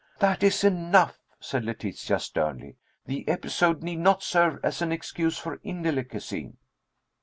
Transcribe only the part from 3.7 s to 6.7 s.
need not serve as an excuse for indelicacy."